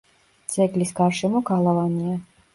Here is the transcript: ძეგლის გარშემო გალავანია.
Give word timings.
ძეგლის 0.53 0.95
გარშემო 1.01 1.43
გალავანია. 1.51 2.17